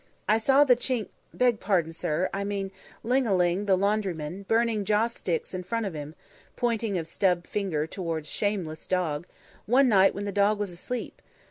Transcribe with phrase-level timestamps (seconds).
[0.27, 2.71] I saw the Chink beg pardon, sir, I mean
[3.03, 6.15] Ling a Ling the laundryman, burning joss sticks in front of 'im,"
[6.55, 9.27] pointing of stub finger towards shameless dog
[9.67, 11.21] "one night when the dawg was asleep.